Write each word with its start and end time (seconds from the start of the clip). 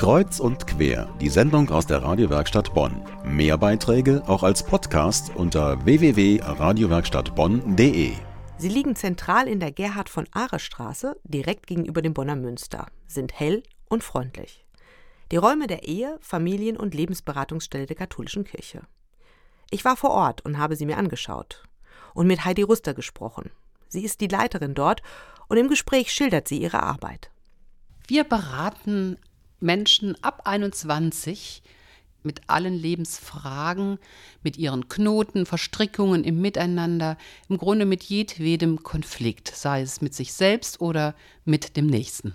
Kreuz 0.00 0.40
und 0.40 0.66
quer, 0.66 1.14
die 1.20 1.28
Sendung 1.28 1.68
aus 1.68 1.86
der 1.86 2.02
Radiowerkstatt 2.02 2.72
Bonn. 2.72 3.04
Mehr 3.22 3.58
Beiträge 3.58 4.22
auch 4.26 4.42
als 4.42 4.64
Podcast 4.64 5.30
unter 5.36 5.84
www.radiowerkstattbonn.de. 5.84 8.12
Sie 8.56 8.68
liegen 8.70 8.96
zentral 8.96 9.46
in 9.46 9.60
der 9.60 9.72
Gerhard 9.72 10.08
von 10.08 10.26
Ahre 10.32 10.58
Straße, 10.58 11.20
direkt 11.24 11.66
gegenüber 11.66 12.00
dem 12.00 12.14
Bonner 12.14 12.36
Münster, 12.36 12.86
sind 13.08 13.38
hell 13.38 13.62
und 13.90 14.02
freundlich. 14.02 14.64
Die 15.32 15.36
Räume 15.36 15.66
der 15.66 15.86
Ehe, 15.86 16.16
Familien- 16.22 16.78
und 16.78 16.94
Lebensberatungsstelle 16.94 17.84
der 17.84 17.96
katholischen 17.96 18.44
Kirche. 18.44 18.80
Ich 19.70 19.84
war 19.84 19.98
vor 19.98 20.12
Ort 20.12 20.42
und 20.46 20.56
habe 20.56 20.76
sie 20.76 20.86
mir 20.86 20.96
angeschaut 20.96 21.62
und 22.14 22.26
mit 22.26 22.46
Heidi 22.46 22.62
Ruster 22.62 22.94
gesprochen. 22.94 23.50
Sie 23.88 24.02
ist 24.02 24.22
die 24.22 24.28
Leiterin 24.28 24.72
dort 24.72 25.02
und 25.48 25.58
im 25.58 25.68
Gespräch 25.68 26.10
schildert 26.10 26.48
sie 26.48 26.56
ihre 26.56 26.82
Arbeit. 26.82 27.30
Wir 28.08 28.24
beraten 28.24 29.18
Menschen 29.60 30.22
ab 30.22 30.42
21 30.44 31.62
mit 32.22 32.42
allen 32.48 32.74
Lebensfragen, 32.74 33.98
mit 34.42 34.58
ihren 34.58 34.88
Knoten, 34.88 35.46
Verstrickungen 35.46 36.24
im 36.24 36.40
Miteinander, 36.40 37.16
im 37.48 37.56
Grunde 37.56 37.86
mit 37.86 38.02
jedwedem 38.02 38.82
Konflikt, 38.82 39.48
sei 39.48 39.82
es 39.82 40.00
mit 40.00 40.14
sich 40.14 40.32
selbst 40.32 40.80
oder 40.80 41.14
mit 41.44 41.76
dem 41.76 41.86
Nächsten. 41.86 42.34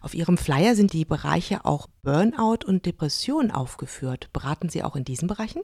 Auf 0.00 0.14
Ihrem 0.14 0.36
Flyer 0.36 0.74
sind 0.74 0.92
die 0.92 1.06
Bereiche 1.06 1.64
auch 1.64 1.86
Burnout 2.02 2.66
und 2.66 2.84
Depression 2.84 3.50
aufgeführt. 3.50 4.28
Beraten 4.34 4.68
Sie 4.68 4.82
auch 4.82 4.96
in 4.96 5.04
diesen 5.04 5.28
Bereichen? 5.28 5.62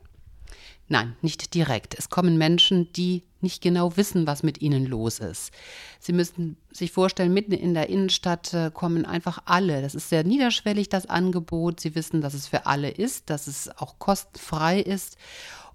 Nein, 0.89 1.17
nicht 1.23 1.55
direkt. 1.55 1.95
Es 1.97 2.09
kommen 2.09 2.37
Menschen, 2.37 2.93
die 2.93 3.23
nicht 3.41 3.63
genau 3.63 3.97
wissen, 3.97 4.27
was 4.27 4.43
mit 4.43 4.61
ihnen 4.61 4.87
los 4.87 5.21
ist. 5.21 5.53
Sie 6.01 6.13
müssen 6.13 6.57
sich 6.73 6.91
vorstellen, 6.91 7.33
mitten 7.33 7.53
in 7.53 7.75
der 7.75 7.89
Innenstadt 7.89 8.53
äh, 8.53 8.71
kommen 8.73 9.07
einfach 9.07 9.43
alle. 9.45 9.83
Das 9.83 9.95
ist 9.95 10.09
sehr 10.09 10.25
niederschwellig, 10.25 10.89
das 10.89 11.07
Angebot. 11.07 11.81
Sie 11.81 11.95
wissen, 11.95 12.21
dass 12.21 12.35
es 12.35 12.49
für 12.49 12.67
alle 12.67 12.91
ist, 12.91 13.31
dass 13.31 13.47
es 13.47 13.71
auch 13.79 13.99
kostenfrei 13.99 14.81
ist. 14.81 15.17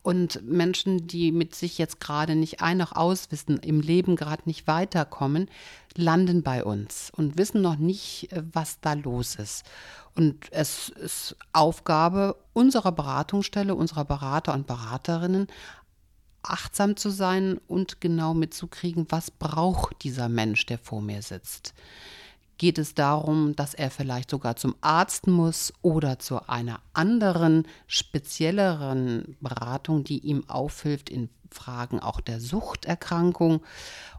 Und 0.06 0.44
Menschen, 0.48 1.08
die 1.08 1.32
mit 1.32 1.56
sich 1.56 1.80
jetzt 1.80 2.00
gerade 2.00 2.36
nicht 2.36 2.62
ein 2.62 2.78
noch 2.78 2.92
auswissen, 2.92 3.58
im 3.58 3.80
Leben 3.82 4.16
gerade 4.16 4.44
nicht 4.46 4.68
weiterkommen, 4.68 5.50
landen 5.96 6.44
bei 6.44 6.64
uns 6.64 7.10
und 7.10 7.40
wissen 7.40 7.64
noch 7.64 7.78
nicht, 7.78 8.32
äh, 8.32 8.44
was 8.54 8.80
da 8.82 8.94
los 8.94 9.34
ist. 9.34 9.66
Und 10.14 10.46
es 10.52 10.90
ist 10.90 11.36
Aufgabe 11.54 12.36
unserer 12.54 12.92
Beratungsstelle, 12.92 13.74
unserer 13.74 14.06
Berater 14.06 14.54
und 14.54 14.68
Beraterinnen, 14.68 15.48
achtsam 16.44 16.98
zu 16.98 17.10
sein 17.10 17.60
und 17.68 18.00
genau 18.00 18.36
mitzukriegen, 18.36 19.08
was 19.10 19.32
braucht 19.32 20.04
dieser 20.04 20.30
Mensch, 20.30 20.68
der 20.68 20.78
vor 20.78 21.02
mir 21.02 21.24
sitzt. 21.24 21.74
Geht 22.58 22.78
es 22.78 22.94
darum, 22.94 23.56
dass 23.56 23.74
er 23.74 23.92
vielleicht 23.92 24.30
sogar 24.30 24.56
zum 24.56 24.76
Arzt 24.82 25.28
muss 25.28 25.74
oder 25.82 26.20
zu 26.20 26.48
einer 26.48 26.80
anderen, 26.94 27.68
spezielleren 27.88 29.36
Beratung, 29.42 30.04
die 30.04 30.20
ihm 30.20 30.50
aufhilft 30.50 31.10
in 31.10 31.30
Fragen 31.52 32.00
auch 32.00 32.22
der 32.22 32.40
Suchterkrankung? 32.40 33.62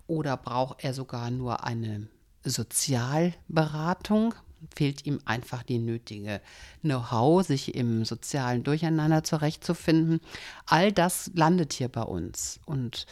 Oder 0.06 0.36
braucht 0.36 0.84
er 0.84 0.92
sogar 0.92 1.30
nur 1.30 1.64
eine 1.64 2.08
Sozialberatung? 2.44 4.34
fehlt 4.74 5.06
ihm 5.06 5.20
einfach 5.24 5.62
die 5.62 5.78
nötige 5.78 6.40
Know-how, 6.82 7.44
sich 7.46 7.74
im 7.74 8.04
sozialen 8.04 8.64
Durcheinander 8.64 9.22
zurechtzufinden. 9.22 10.20
All 10.66 10.92
das 10.92 11.30
landet 11.34 11.72
hier 11.72 11.88
bei 11.88 12.02
uns. 12.02 12.60
Und 12.64 13.06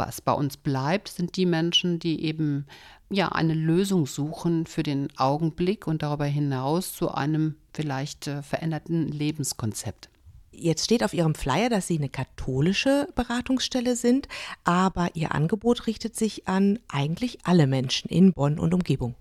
was 0.00 0.22
bei 0.22 0.32
uns 0.32 0.56
bleibt, 0.56 1.08
sind 1.08 1.36
die 1.36 1.44
Menschen, 1.44 1.98
die 1.98 2.24
eben 2.24 2.66
ja 3.10 3.28
eine 3.28 3.52
Lösung 3.52 4.06
suchen 4.06 4.66
für 4.66 4.82
den 4.82 5.08
Augenblick 5.18 5.86
und 5.86 6.02
darüber 6.02 6.24
hinaus 6.24 6.94
zu 6.94 7.10
einem 7.10 7.56
vielleicht 7.74 8.26
äh, 8.26 8.42
veränderten 8.42 9.08
Lebenskonzept. 9.08 10.08
Jetzt 10.52 10.84
steht 10.84 11.04
auf 11.04 11.12
Ihrem 11.12 11.34
Flyer, 11.34 11.68
dass 11.68 11.86
Sie 11.86 11.98
eine 11.98 12.08
katholische 12.08 13.08
Beratungsstelle 13.14 13.94
sind, 13.94 14.26
aber 14.64 15.10
Ihr 15.14 15.34
Angebot 15.34 15.86
richtet 15.86 16.16
sich 16.16 16.48
an 16.48 16.78
eigentlich 16.88 17.38
alle 17.44 17.66
Menschen 17.66 18.08
in 18.08 18.32
Bonn 18.32 18.58
und 18.58 18.72
Umgebung. 18.72 19.14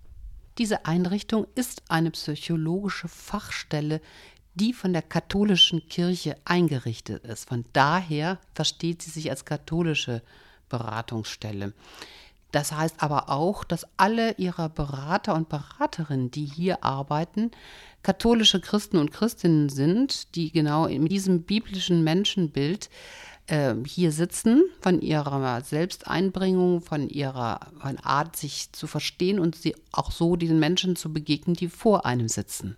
Diese 0.57 0.85
Einrichtung 0.85 1.45
ist 1.55 1.83
eine 1.89 2.11
psychologische 2.11 3.07
Fachstelle, 3.07 4.01
die 4.55 4.73
von 4.73 4.93
der 4.93 5.01
katholischen 5.01 5.87
Kirche 5.87 6.35
eingerichtet 6.45 7.23
ist. 7.25 7.47
Von 7.47 7.65
daher 7.73 8.39
versteht 8.53 9.01
sie 9.01 9.11
sich 9.11 9.29
als 9.29 9.45
katholische 9.45 10.21
Beratungsstelle. 10.69 11.73
Das 12.51 12.71
heißt 12.71 12.95
aber 12.99 13.29
auch, 13.29 13.63
dass 13.63 13.85
alle 13.97 14.33
ihrer 14.37 14.69
Berater 14.69 15.35
und 15.35 15.49
Beraterinnen, 15.49 16.31
die 16.31 16.45
hier 16.45 16.83
arbeiten, 16.83 17.51
katholische 18.01 18.59
Christen 18.59 18.97
und 18.97 19.11
Christinnen 19.11 19.69
sind, 19.69 20.35
die 20.35 20.51
genau 20.51 20.87
in 20.87 21.05
diesem 21.07 21.43
biblischen 21.43 22.03
Menschenbild 22.03 22.89
äh, 23.47 23.75
hier 23.85 24.11
sitzen, 24.11 24.63
von 24.81 25.01
ihrer 25.01 25.61
Selbsteinbringung, 25.61 26.81
von 26.81 27.09
ihrer 27.09 27.59
von 27.79 27.97
Art, 27.99 28.35
sich 28.35 28.71
zu 28.71 28.87
verstehen 28.87 29.39
und 29.39 29.55
sie 29.55 29.75
auch 29.91 30.11
so 30.11 30.35
diesen 30.35 30.59
Menschen 30.59 30.95
zu 30.95 31.13
begegnen, 31.13 31.55
die 31.55 31.67
vor 31.67 32.05
einem 32.05 32.29
sitzen. 32.29 32.77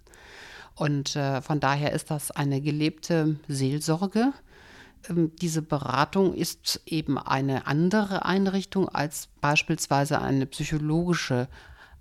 Und 0.76 1.16
äh, 1.16 1.42
von 1.42 1.60
daher 1.60 1.94
ist 1.94 2.12
das 2.12 2.32
eine 2.32 2.62
gelebte 2.62 3.38
Seelsorge. 3.48 4.34
Ähm, 5.10 5.32
diese 5.42 5.62
Beratung 5.62 6.34
ist 6.34 6.82
eben 6.86 7.18
eine 7.18 7.68
andere 7.68 8.26
Einrichtung 8.26 8.90
als 8.90 9.30
beispielsweise 9.42 10.22
eine 10.22 10.46
psychologische 10.46 11.48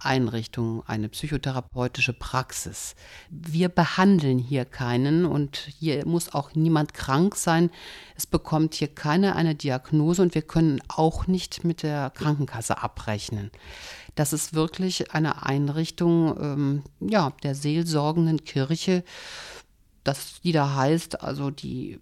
Einrichtung, 0.02 0.82
eine 0.86 1.08
psychotherapeutische 1.08 2.12
Praxis. 2.12 2.94
Wir 3.28 3.68
behandeln 3.68 4.38
hier 4.38 4.64
keinen 4.64 5.26
und 5.26 5.56
hier 5.78 6.06
muss 6.06 6.32
auch 6.32 6.54
niemand 6.54 6.94
krank 6.94 7.36
sein. 7.36 7.70
Es 8.16 8.26
bekommt 8.26 8.74
hier 8.74 8.88
keiner 8.88 9.36
eine 9.36 9.54
Diagnose 9.54 10.22
und 10.22 10.34
wir 10.34 10.42
können 10.42 10.80
auch 10.88 11.26
nicht 11.26 11.64
mit 11.64 11.82
der 11.82 12.10
Krankenkasse 12.10 12.82
abrechnen. 12.82 13.50
Das 14.14 14.32
ist 14.32 14.54
wirklich 14.54 15.12
eine 15.12 15.44
Einrichtung 15.44 16.36
ähm, 16.40 16.82
ja, 17.00 17.32
der 17.42 17.54
seelsorgenden 17.54 18.44
Kirche, 18.44 19.04
das, 20.02 20.40
die 20.40 20.52
da 20.52 20.74
heißt, 20.74 21.22
also 21.22 21.50
die 21.50 22.00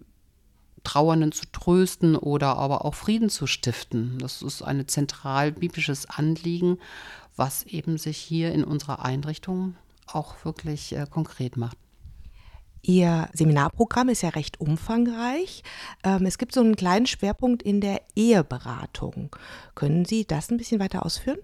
Trauernden 0.83 1.31
zu 1.31 1.45
trösten 1.51 2.15
oder 2.15 2.57
aber 2.57 2.85
auch 2.85 2.95
Frieden 2.95 3.29
zu 3.29 3.47
stiften. 3.47 4.17
Das 4.19 4.41
ist 4.41 4.61
ein 4.61 4.87
zentral 4.87 5.51
biblisches 5.51 6.05
Anliegen 6.05 6.77
was 7.39 7.63
eben 7.63 7.97
sich 7.97 8.17
hier 8.17 8.51
in 8.51 8.63
unserer 8.63 9.03
Einrichtung 9.03 9.75
auch 10.05 10.45
wirklich 10.45 10.95
äh, 10.95 11.07
konkret 11.09 11.57
macht. 11.57 11.77
Ihr 12.81 13.29
Seminarprogramm 13.33 14.09
ist 14.09 14.21
ja 14.21 14.29
recht 14.29 14.59
umfangreich. 14.59 15.63
Ähm, 16.03 16.25
es 16.25 16.37
gibt 16.37 16.53
so 16.53 16.59
einen 16.59 16.75
kleinen 16.75 17.07
Schwerpunkt 17.07 17.63
in 17.63 17.81
der 17.81 18.01
Eheberatung. 18.15 19.35
Können 19.73 20.05
Sie 20.05 20.25
das 20.25 20.51
ein 20.51 20.57
bisschen 20.57 20.79
weiter 20.79 21.05
ausführen? 21.05 21.39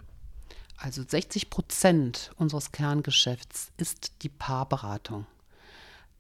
Also 0.78 1.04
60 1.08 1.50
Prozent 1.50 2.32
unseres 2.38 2.72
Kerngeschäfts 2.72 3.72
ist 3.78 4.24
die 4.24 4.30
Paarberatung. 4.30 5.26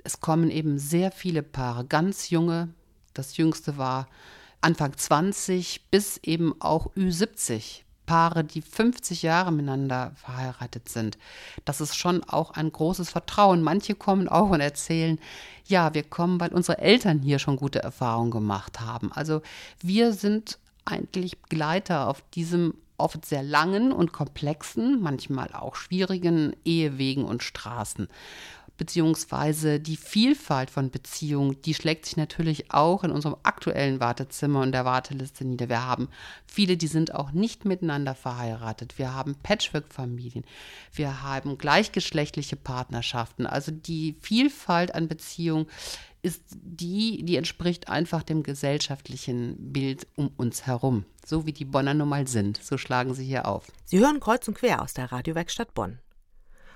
Es 0.03 0.21
kommen 0.21 0.49
eben 0.49 0.79
sehr 0.79 1.11
viele 1.11 1.43
Paare, 1.43 1.85
ganz 1.85 2.29
junge, 2.29 2.69
das 3.15 3.37
jüngste 3.37 3.77
war 3.77 4.07
Anfang 4.61 4.95
20 4.95 5.89
bis 5.89 6.17
eben 6.23 6.59
auch 6.59 6.91
Ü70 6.95 7.81
Paare, 8.05 8.43
die 8.43 8.61
50 8.61 9.23
Jahre 9.23 9.51
miteinander 9.51 10.11
verheiratet 10.15 10.89
sind. 10.89 11.17
Das 11.65 11.81
ist 11.81 11.95
schon 11.95 12.23
auch 12.23 12.51
ein 12.51 12.71
großes 12.71 13.09
Vertrauen. 13.09 13.63
Manche 13.63 13.95
kommen 13.95 14.27
auch 14.27 14.49
und 14.49 14.61
erzählen, 14.61 15.19
ja, 15.65 15.93
wir 15.93 16.03
kommen, 16.03 16.39
weil 16.39 16.53
unsere 16.53 16.77
Eltern 16.77 17.21
hier 17.21 17.39
schon 17.39 17.57
gute 17.57 17.81
Erfahrungen 17.81 18.31
gemacht 18.31 18.79
haben. 18.79 19.11
Also 19.11 19.41
wir 19.81 20.13
sind 20.13 20.59
eigentlich 20.85 21.39
Begleiter 21.41 22.07
auf 22.07 22.21
diesem 22.33 22.75
oft 22.97 23.25
sehr 23.25 23.43
langen 23.43 23.91
und 23.91 24.13
komplexen, 24.13 25.01
manchmal 25.01 25.53
auch 25.53 25.75
schwierigen 25.75 26.55
Ehewegen 26.63 27.25
und 27.25 27.43
Straßen 27.43 28.07
beziehungsweise 28.77 29.79
die 29.79 29.97
Vielfalt 29.97 30.69
von 30.69 30.89
Beziehungen, 30.89 31.61
die 31.61 31.73
schlägt 31.73 32.05
sich 32.05 32.17
natürlich 32.17 32.71
auch 32.71 33.03
in 33.03 33.11
unserem 33.11 33.35
aktuellen 33.43 33.99
Wartezimmer 33.99 34.61
und 34.61 34.71
der 34.71 34.85
Warteliste 34.85 35.45
nieder. 35.45 35.69
Wir 35.69 35.85
haben 35.85 36.09
viele, 36.45 36.77
die 36.77 36.87
sind 36.87 37.13
auch 37.13 37.31
nicht 37.31 37.65
miteinander 37.65 38.15
verheiratet. 38.15 38.97
Wir 38.97 39.13
haben 39.13 39.35
Patchwork-Familien. 39.41 40.45
Wir 40.93 41.23
haben 41.23 41.57
gleichgeschlechtliche 41.57 42.55
Partnerschaften. 42.55 43.45
Also 43.45 43.71
die 43.71 44.15
Vielfalt 44.21 44.93
an 44.93 45.07
Beziehungen 45.07 45.67
ist 46.21 46.41
die, 46.53 47.23
die 47.23 47.35
entspricht 47.35 47.87
einfach 47.87 48.23
dem 48.23 48.41
gesellschaftlichen 48.41 49.71
Bild 49.71 50.07
um 50.15 50.31
uns 50.37 50.65
herum. 50.65 51.05
So 51.23 51.45
wie 51.45 51.53
die 51.53 51.65
Bonner 51.65 51.93
nun 51.93 52.09
mal 52.09 52.27
sind. 52.27 52.59
So 52.63 52.77
schlagen 52.77 53.13
sie 53.13 53.25
hier 53.25 53.47
auf. 53.47 53.71
Sie 53.85 53.99
hören 53.99 54.19
kreuz 54.19 54.47
und 54.47 54.55
quer 54.55 54.81
aus 54.81 54.93
der 54.93 55.11
Radiowerkstatt 55.11 55.75
Bonn. 55.75 55.99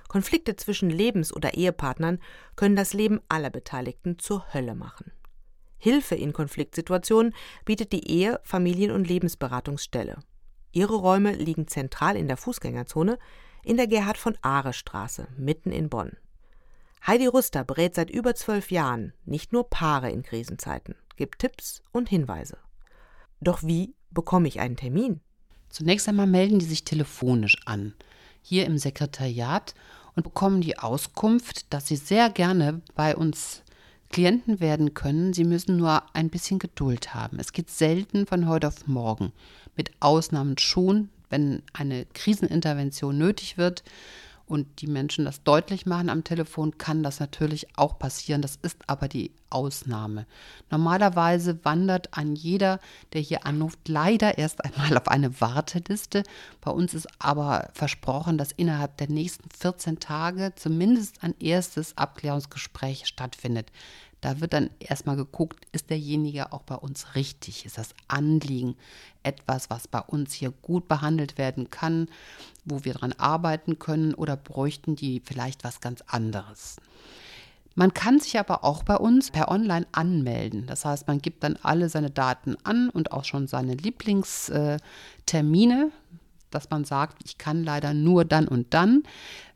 Konflikte 0.09 0.57
zwischen 0.57 0.89
Lebens- 0.89 1.33
oder 1.33 1.53
Ehepartnern 1.53 2.19
können 2.57 2.75
das 2.75 2.94
Leben 2.94 3.21
aller 3.29 3.50
Beteiligten 3.50 4.19
zur 4.19 4.53
Hölle 4.53 4.75
machen. 4.75 5.13
Hilfe 5.77 6.15
in 6.15 6.33
Konfliktsituationen 6.33 7.33
bietet 7.63 7.94
die 7.94 8.11
Ehe-, 8.11 8.41
Familien- 8.44 8.91
und 8.91 9.07
Lebensberatungsstelle. 9.07 10.17
Ihre 10.73 10.95
Räume 10.95 11.31
liegen 11.33 11.67
zentral 11.67 12.17
in 12.17 12.27
der 12.27 12.38
Fußgängerzone 12.38 13.17
in 13.63 13.77
der 13.77 13.88
Gerhard 13.88 14.17
von 14.17 14.38
Ahre 14.41 14.73
Straße, 14.73 15.27
mitten 15.38 15.71
in 15.71 15.89
Bonn. 15.89 16.17
Heidi 17.06 17.27
Rüster 17.27 17.63
berät 17.63 17.95
seit 17.95 18.09
über 18.09 18.35
zwölf 18.35 18.71
Jahren 18.71 19.13
nicht 19.25 19.53
nur 19.53 19.69
Paare 19.69 20.11
in 20.11 20.23
Krisenzeiten, 20.23 20.95
gibt 21.15 21.39
Tipps 21.39 21.81
und 21.91 22.09
Hinweise. 22.09 22.57
Doch 23.41 23.63
wie 23.63 23.95
bekomme 24.11 24.47
ich 24.47 24.59
einen 24.59 24.75
Termin? 24.75 25.21
Zunächst 25.69 26.09
einmal 26.09 26.27
melden 26.27 26.59
die 26.59 26.65
sich 26.65 26.83
telefonisch 26.83 27.57
an, 27.65 27.94
hier 28.41 28.65
im 28.65 28.77
Sekretariat 28.77 29.75
und 30.19 30.24
bekommen 30.24 30.60
die 30.60 30.77
Auskunft, 30.77 31.71
dass 31.74 31.88
sie 31.88 31.95
sehr 31.95 32.30
gerne 32.30 32.81
bei 32.94 33.16
uns 33.16 33.63
Klienten 34.10 34.60
werden 34.60 34.94
können. 34.94 35.31
Sie 35.31 35.45
müssen 35.45 35.77
nur 35.77 36.04
ein 36.13 36.30
bisschen 36.30 36.60
Geduld 36.60 37.13
haben. 37.13 37.39
Es 37.39 37.54
geht 37.54 37.69
selten 37.69 38.25
von 38.25 38.50
heute 38.50 38.68
auf 38.68 38.86
morgen. 38.86 39.31
Mit 39.77 39.92
Ausnahmen 40.01 40.57
schon, 40.57 41.07
wenn 41.30 41.63
eine 41.71 42.06
Krisenintervention 42.13 43.18
nötig 43.18 43.57
wird 43.57 43.83
und 44.49 44.81
die 44.81 44.87
Menschen 44.87 45.25
das 45.25 45.43
deutlich 45.43 45.85
machen 45.85 46.09
am 46.09 46.23
Telefon, 46.23 46.77
kann 46.77 47.03
das 47.03 47.19
natürlich 47.19 47.67
auch 47.77 47.99
passieren. 47.99 48.41
Das 48.41 48.57
ist 48.61 48.77
aber 48.87 49.07
die 49.07 49.31
Ausnahme. 49.51 50.25
Normalerweise 50.71 51.63
wandert 51.63 52.17
ein 52.17 52.35
jeder, 52.35 52.79
der 53.13 53.21
hier 53.21 53.45
anruft, 53.45 53.87
leider 53.87 54.37
erst 54.37 54.65
einmal 54.65 54.97
auf 54.97 55.07
eine 55.07 55.39
Warteliste. 55.39 56.23
Bei 56.61 56.71
uns 56.71 56.93
ist 56.93 57.07
aber 57.19 57.69
versprochen, 57.73 58.37
dass 58.37 58.51
innerhalb 58.51 58.97
der 58.97 59.09
nächsten 59.09 59.49
14 59.51 59.99
Tage 59.99 60.53
zumindest 60.55 61.23
ein 61.23 61.35
erstes 61.39 61.95
Abklärungsgespräch 61.97 63.05
stattfindet. 63.05 63.71
Da 64.21 64.42
wird 64.42 64.54
dann 64.54 64.69
erstmal 64.80 65.16
geguckt, 65.16 65.66
ist 65.71 65.89
derjenige 65.89 66.51
auch 66.51 66.63
bei 66.63 66.75
uns 66.75 67.16
richtig? 67.16 67.66
Ist 67.66 67.77
das 67.77 67.95
Anliegen 68.07 68.75
etwas, 69.24 69.69
was 69.69 69.88
bei 69.88 70.01
uns 70.01 70.33
hier 70.33 70.51
gut 70.51 70.88
behandelt 70.88 71.38
werden 71.38 71.69
kann, 71.69 72.10
wo 72.66 72.83
wir 72.83 72.94
dran 72.94 73.13
arbeiten 73.13 73.80
können 73.80 74.13
oder 74.13 74.36
bräuchten 74.36 74.95
die 74.95 75.21
vielleicht 75.24 75.63
was 75.63 75.80
ganz 75.80 76.01
anderes? 76.07 76.77
Man 77.75 77.94
kann 77.94 78.19
sich 78.19 78.38
aber 78.38 78.66
auch 78.66 78.83
bei 78.83 78.98
uns 78.98 79.31
per 79.31 79.50
Online 79.50 79.88
anmelden. 79.94 80.68
Das 80.68 80.83
heißt, 80.83 81.07
man 81.07 81.21
gibt 81.21 81.45
dann 81.45 81.57
alle 81.62 81.88
seine 81.88 82.10
Daten 82.10 82.57
an 82.63 82.89
und 82.89 83.13
auch 83.13 83.24
schon 83.24 83.48
seine 83.48 83.75
Lieblingstermine 83.75 85.92
dass 86.51 86.69
man 86.69 86.85
sagt, 86.85 87.21
ich 87.25 87.37
kann 87.37 87.63
leider 87.63 87.93
nur 87.93 88.25
dann 88.25 88.47
und 88.47 88.73
dann. 88.73 89.03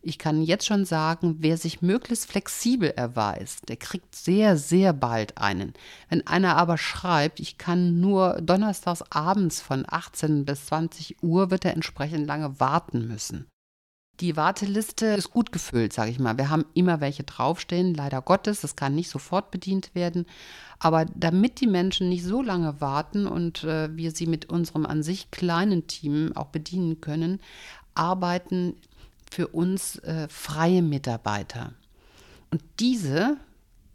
Ich 0.01 0.19
kann 0.19 0.41
jetzt 0.41 0.65
schon 0.65 0.83
sagen, 0.85 1.37
wer 1.39 1.57
sich 1.57 1.81
möglichst 1.81 2.29
flexibel 2.29 2.89
erweist, 2.89 3.69
der 3.69 3.77
kriegt 3.77 4.15
sehr, 4.15 4.57
sehr 4.57 4.91
bald 4.91 5.37
einen. 5.37 5.73
Wenn 6.09 6.27
einer 6.27 6.57
aber 6.57 6.77
schreibt, 6.77 7.39
ich 7.39 7.57
kann 7.57 7.99
nur 8.01 8.41
donnerstags 8.41 9.03
abends 9.11 9.61
von 9.61 9.85
18 9.87 10.45
bis 10.45 10.65
20 10.65 11.23
Uhr, 11.23 11.51
wird 11.51 11.65
er 11.65 11.73
entsprechend 11.73 12.27
lange 12.27 12.59
warten 12.59 13.07
müssen. 13.07 13.47
Die 14.19 14.38
Warteliste 14.38 15.07
ist 15.07 15.31
gut 15.31 15.51
gefüllt, 15.51 15.92
sage 15.92 16.12
ich 16.12 16.19
mal. 16.19 16.38
Wir 16.38 16.50
haben 16.50 16.65
immer 16.75 17.01
welche 17.01 17.24
draufstehen, 17.24 17.95
leider 17.95 18.21
Gottes. 18.21 18.62
Das 18.62 18.75
kann 18.75 18.94
nicht 18.94 19.10
sofort 19.10 19.50
bedient 19.50 19.95
werden. 19.95 20.27
Aber 20.77 21.06
damit 21.06 21.62
die 21.62 21.68
Menschen 21.68 22.10
nicht 22.10 22.24
so 22.24 22.42
lange 22.42 22.80
warten 22.80 23.25
und 23.25 23.63
äh, 23.63 23.95
wir 23.95 24.12
sie 24.12 24.27
mit 24.27 24.50
unserem 24.50 24.86
an 24.86 25.01
sich 25.01 25.31
kleinen 25.31 25.88
Team 25.88 26.31
auch 26.36 26.48
bedienen 26.48 27.01
können, 27.01 27.39
arbeiten 27.95 28.75
für 29.31 29.48
uns 29.48 29.98
äh, 30.00 30.27
freie 30.30 30.83
Mitarbeiter. 30.83 31.74
Und 32.51 32.63
diese 32.80 33.38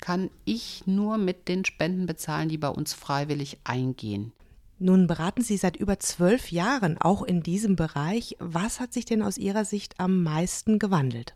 kann 0.01 0.31
ich 0.45 0.87
nur 0.87 1.17
mit 1.17 1.47
den 1.49 1.65
Spenden 1.65 2.07
bezahlen, 2.07 2.49
die 2.49 2.59
bei 2.59 2.69
uns 2.69 2.93
freiwillig 2.93 3.59
eingehen. 3.63 4.33
Nun 4.79 5.07
beraten 5.09 5.43
Sie 5.43 5.57
seit 5.57 5.77
über 5.77 5.99
zwölf 5.99 6.53
Jahren 6.53 6.99
auch 6.99 7.23
in 7.23 7.43
diesem 7.43 7.75
Bereich. 7.75 8.37
Was 8.39 8.79
hat 8.79 8.93
sich 8.93 9.05
denn 9.05 9.23
aus 9.23 9.37
Ihrer 9.37 9.65
Sicht 9.65 9.99
am 9.99 10.23
meisten 10.23 10.79
gewandelt? 10.79 11.35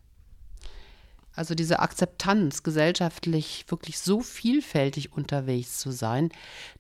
Also 1.34 1.54
diese 1.54 1.80
Akzeptanz, 1.80 2.62
gesellschaftlich 2.62 3.64
wirklich 3.68 3.98
so 3.98 4.20
vielfältig 4.20 5.12
unterwegs 5.12 5.78
zu 5.78 5.90
sein, 5.90 6.30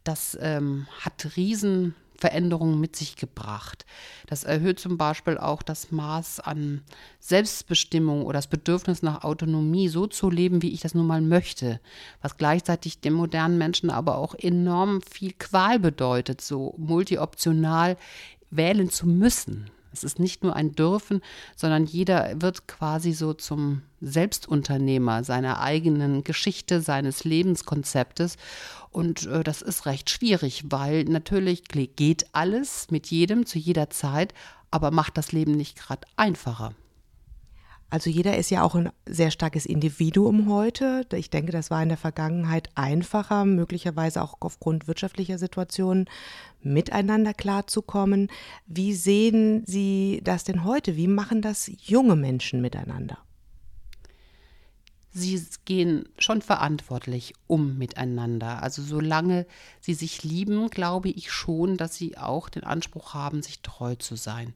das 0.04 0.36
ähm, 0.40 0.86
hat 1.00 1.36
riesen 1.36 1.94
Veränderungen 2.22 2.78
mit 2.78 2.94
sich 2.94 3.16
gebracht. 3.16 3.84
Das 4.28 4.44
erhöht 4.44 4.78
zum 4.78 4.96
Beispiel 4.96 5.38
auch 5.38 5.60
das 5.60 5.90
Maß 5.90 6.38
an 6.38 6.82
Selbstbestimmung 7.18 8.24
oder 8.24 8.38
das 8.38 8.46
Bedürfnis 8.46 9.02
nach 9.02 9.24
Autonomie, 9.24 9.88
so 9.88 10.06
zu 10.06 10.30
leben, 10.30 10.62
wie 10.62 10.72
ich 10.72 10.80
das 10.82 10.94
nun 10.94 11.08
mal 11.08 11.20
möchte, 11.20 11.80
was 12.20 12.36
gleichzeitig 12.36 13.00
dem 13.00 13.14
modernen 13.14 13.58
Menschen 13.58 13.90
aber 13.90 14.18
auch 14.18 14.36
enorm 14.36 15.02
viel 15.02 15.32
Qual 15.32 15.80
bedeutet, 15.80 16.40
so 16.40 16.76
multioptional 16.78 17.96
wählen 18.50 18.88
zu 18.88 19.08
müssen. 19.08 19.68
Es 19.92 20.04
ist 20.04 20.18
nicht 20.18 20.42
nur 20.42 20.56
ein 20.56 20.72
Dürfen, 20.72 21.20
sondern 21.56 21.84
jeder 21.84 22.40
wird 22.40 22.66
quasi 22.66 23.12
so 23.12 23.34
zum 23.34 23.82
Selbstunternehmer 24.00 25.24
seiner 25.24 25.60
eigenen 25.60 26.24
Geschichte, 26.24 26.80
seines 26.80 27.24
Lebenskonzeptes. 27.24 28.36
Und 28.90 29.26
äh, 29.26 29.42
das 29.42 29.62
ist 29.62 29.86
recht 29.86 30.10
schwierig, 30.10 30.64
weil 30.68 31.04
natürlich 31.04 31.64
geht 31.64 32.26
alles 32.32 32.90
mit 32.90 33.08
jedem 33.08 33.46
zu 33.46 33.58
jeder 33.58 33.90
Zeit, 33.90 34.34
aber 34.70 34.90
macht 34.90 35.16
das 35.18 35.32
Leben 35.32 35.52
nicht 35.52 35.78
gerade 35.78 36.06
einfacher. 36.16 36.74
Also 37.92 38.08
jeder 38.08 38.38
ist 38.38 38.50
ja 38.50 38.62
auch 38.62 38.74
ein 38.74 38.88
sehr 39.04 39.30
starkes 39.30 39.66
Individuum 39.66 40.48
heute. 40.48 41.06
Ich 41.12 41.28
denke, 41.28 41.52
das 41.52 41.70
war 41.70 41.82
in 41.82 41.90
der 41.90 41.98
Vergangenheit 41.98 42.70
einfacher, 42.74 43.44
möglicherweise 43.44 44.22
auch 44.22 44.32
aufgrund 44.40 44.88
wirtschaftlicher 44.88 45.36
Situationen 45.36 46.06
miteinander 46.62 47.34
klarzukommen. 47.34 48.28
Wie 48.66 48.94
sehen 48.94 49.64
Sie 49.66 50.22
das 50.24 50.42
denn 50.44 50.64
heute? 50.64 50.96
Wie 50.96 51.06
machen 51.06 51.42
das 51.42 51.70
junge 51.84 52.16
Menschen 52.16 52.62
miteinander? 52.62 53.18
Sie 55.12 55.42
gehen 55.64 56.08
schon 56.18 56.42
verantwortlich 56.42 57.34
um 57.46 57.76
miteinander. 57.76 58.62
Also 58.62 58.82
solange 58.82 59.46
sie 59.80 59.94
sich 59.94 60.22
lieben, 60.22 60.70
glaube 60.70 61.10
ich 61.10 61.30
schon, 61.30 61.76
dass 61.76 61.94
sie 61.94 62.16
auch 62.16 62.48
den 62.48 62.64
Anspruch 62.64 63.14
haben, 63.14 63.42
sich 63.42 63.60
treu 63.60 63.94
zu 63.94 64.16
sein. 64.16 64.54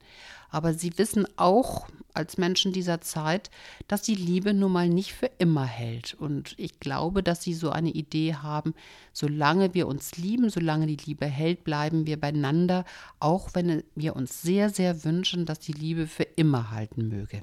Aber 0.50 0.72
sie 0.72 0.96
wissen 0.96 1.26
auch 1.36 1.88
als 2.14 2.38
Menschen 2.38 2.72
dieser 2.72 3.02
Zeit, 3.02 3.50
dass 3.88 4.02
die 4.02 4.14
Liebe 4.14 4.54
nun 4.54 4.72
mal 4.72 4.88
nicht 4.88 5.12
für 5.12 5.30
immer 5.38 5.66
hält. 5.66 6.14
Und 6.14 6.54
ich 6.56 6.80
glaube, 6.80 7.22
dass 7.22 7.42
sie 7.42 7.52
so 7.52 7.70
eine 7.70 7.90
Idee 7.90 8.34
haben, 8.34 8.72
solange 9.12 9.74
wir 9.74 9.86
uns 9.86 10.16
lieben, 10.16 10.48
solange 10.48 10.86
die 10.86 10.96
Liebe 11.04 11.26
hält, 11.26 11.64
bleiben 11.64 12.06
wir 12.06 12.18
beieinander, 12.18 12.84
auch 13.20 13.50
wenn 13.52 13.82
wir 13.94 14.16
uns 14.16 14.40
sehr, 14.40 14.70
sehr 14.70 15.04
wünschen, 15.04 15.44
dass 15.44 15.58
die 15.58 15.72
Liebe 15.72 16.06
für 16.06 16.22
immer 16.22 16.70
halten 16.70 17.08
möge. 17.08 17.42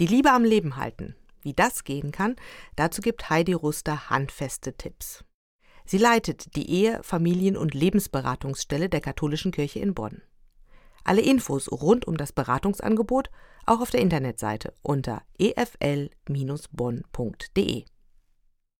Die 0.00 0.06
Liebe 0.06 0.32
am 0.32 0.44
Leben 0.44 0.76
halten. 0.76 1.14
Wie 1.44 1.54
das 1.54 1.84
gehen 1.84 2.10
kann, 2.10 2.34
dazu 2.74 3.00
gibt 3.02 3.30
Heidi 3.30 3.52
Ruster 3.52 4.10
handfeste 4.10 4.72
Tipps. 4.76 5.24
Sie 5.84 5.98
leitet 5.98 6.56
die 6.56 6.70
Ehe-, 6.70 7.02
Familien- 7.02 7.58
und 7.58 7.74
Lebensberatungsstelle 7.74 8.88
der 8.88 9.02
Katholischen 9.02 9.52
Kirche 9.52 9.78
in 9.78 9.94
Bonn. 9.94 10.22
Alle 11.04 11.20
Infos 11.20 11.70
rund 11.70 12.06
um 12.06 12.16
das 12.16 12.32
Beratungsangebot 12.32 13.30
auch 13.66 13.80
auf 13.80 13.90
der 13.90 14.00
Internetseite 14.00 14.72
unter 14.82 15.22
efl-bonn.de. 15.38 16.14